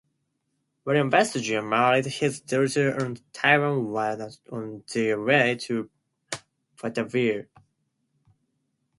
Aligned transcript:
Willem 0.83 1.11
Verstegen 1.11 1.69
married 1.69 2.07
his 2.07 2.41
daughter 2.41 2.99
on 2.99 3.17
Taiwan 3.33 3.91
while 3.91 4.31
on 4.51 4.83
their 4.91 5.21
way 5.21 5.53
to 5.53 5.91
Batavia. 6.81 7.45